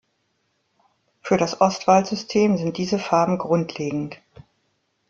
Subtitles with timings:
[1.21, 4.19] Für das Ostwald-System sind diese Farben grundlegend.